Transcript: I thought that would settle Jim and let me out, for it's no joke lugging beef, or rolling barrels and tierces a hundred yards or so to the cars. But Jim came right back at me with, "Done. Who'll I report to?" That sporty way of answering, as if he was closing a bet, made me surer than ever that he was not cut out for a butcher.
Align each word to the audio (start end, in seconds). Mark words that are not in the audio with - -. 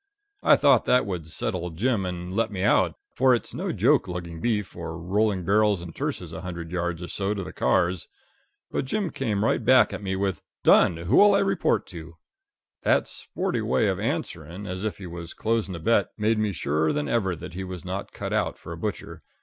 I 0.41 0.55
thought 0.55 0.85
that 0.85 1.05
would 1.05 1.27
settle 1.29 1.69
Jim 1.69 2.07
and 2.07 2.33
let 2.35 2.51
me 2.51 2.63
out, 2.63 2.95
for 3.13 3.35
it's 3.35 3.53
no 3.53 3.71
joke 3.71 4.07
lugging 4.07 4.39
beef, 4.41 4.75
or 4.75 4.97
rolling 4.97 5.45
barrels 5.45 5.79
and 5.79 5.95
tierces 5.95 6.33
a 6.33 6.41
hundred 6.41 6.71
yards 6.71 7.03
or 7.03 7.07
so 7.07 7.35
to 7.35 7.43
the 7.43 7.53
cars. 7.53 8.07
But 8.71 8.85
Jim 8.85 9.11
came 9.11 9.45
right 9.45 9.63
back 9.63 9.93
at 9.93 10.01
me 10.01 10.15
with, 10.15 10.41
"Done. 10.63 10.97
Who'll 10.97 11.35
I 11.35 11.39
report 11.41 11.85
to?" 11.89 12.15
That 12.81 13.07
sporty 13.07 13.61
way 13.61 13.87
of 13.89 13.99
answering, 13.99 14.65
as 14.65 14.83
if 14.83 14.97
he 14.97 15.05
was 15.05 15.35
closing 15.35 15.75
a 15.75 15.79
bet, 15.79 16.09
made 16.17 16.39
me 16.39 16.51
surer 16.51 16.91
than 16.91 17.07
ever 17.07 17.35
that 17.35 17.53
he 17.53 17.63
was 17.63 17.85
not 17.85 18.11
cut 18.11 18.33
out 18.33 18.57
for 18.57 18.71
a 18.71 18.77
butcher. 18.77 19.21